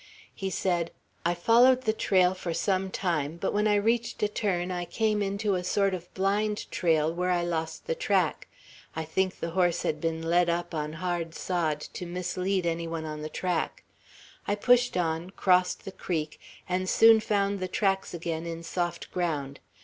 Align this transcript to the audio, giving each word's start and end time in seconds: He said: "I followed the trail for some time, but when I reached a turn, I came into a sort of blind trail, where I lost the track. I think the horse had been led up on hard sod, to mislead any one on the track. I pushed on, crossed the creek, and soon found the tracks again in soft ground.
He 0.33 0.49
said: 0.49 0.89
"I 1.23 1.35
followed 1.35 1.83
the 1.83 1.93
trail 1.93 2.33
for 2.33 2.55
some 2.55 2.89
time, 2.89 3.37
but 3.39 3.53
when 3.53 3.67
I 3.67 3.75
reached 3.75 4.23
a 4.23 4.27
turn, 4.27 4.71
I 4.71 4.83
came 4.83 5.21
into 5.21 5.53
a 5.53 5.63
sort 5.63 5.93
of 5.93 6.11
blind 6.15 6.71
trail, 6.71 7.13
where 7.13 7.29
I 7.29 7.43
lost 7.43 7.85
the 7.85 7.93
track. 7.93 8.47
I 8.95 9.03
think 9.03 9.39
the 9.39 9.51
horse 9.51 9.83
had 9.83 10.01
been 10.01 10.23
led 10.23 10.49
up 10.49 10.73
on 10.73 10.93
hard 10.93 11.35
sod, 11.35 11.81
to 11.93 12.07
mislead 12.07 12.65
any 12.65 12.87
one 12.87 13.05
on 13.05 13.21
the 13.21 13.29
track. 13.29 13.83
I 14.47 14.55
pushed 14.55 14.97
on, 14.97 15.29
crossed 15.29 15.85
the 15.85 15.91
creek, 15.91 16.39
and 16.67 16.89
soon 16.89 17.19
found 17.19 17.59
the 17.59 17.67
tracks 17.67 18.11
again 18.11 18.47
in 18.47 18.63
soft 18.63 19.11
ground. 19.11 19.59